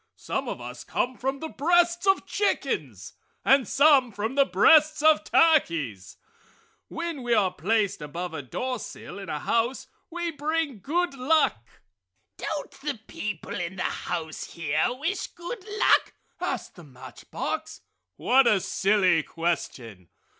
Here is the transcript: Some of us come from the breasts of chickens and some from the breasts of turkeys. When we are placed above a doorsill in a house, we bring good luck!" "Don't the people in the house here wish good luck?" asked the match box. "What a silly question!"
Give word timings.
Some 0.17 0.49
of 0.49 0.59
us 0.59 0.83
come 0.83 1.15
from 1.15 1.41
the 1.41 1.47
breasts 1.47 2.07
of 2.07 2.25
chickens 2.25 3.13
and 3.45 3.67
some 3.67 4.11
from 4.11 4.33
the 4.33 4.47
breasts 4.47 5.03
of 5.03 5.23
turkeys. 5.23 6.17
When 6.87 7.21
we 7.21 7.35
are 7.35 7.53
placed 7.53 8.01
above 8.01 8.33
a 8.33 8.41
doorsill 8.41 9.19
in 9.19 9.29
a 9.29 9.37
house, 9.37 9.85
we 10.09 10.31
bring 10.31 10.79
good 10.79 11.13
luck!" 11.13 11.63
"Don't 12.37 12.71
the 12.81 12.99
people 13.05 13.53
in 13.53 13.75
the 13.75 13.83
house 13.83 14.45
here 14.53 14.87
wish 14.89 15.27
good 15.27 15.63
luck?" 15.69 16.13
asked 16.39 16.73
the 16.77 16.83
match 16.83 17.29
box. 17.29 17.81
"What 18.15 18.47
a 18.47 18.59
silly 18.59 19.21
question!" 19.21 20.09